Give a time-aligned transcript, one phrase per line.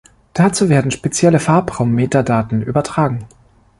[0.33, 3.27] Dazu werden spezielle Farbraum-Metadaten übertragen.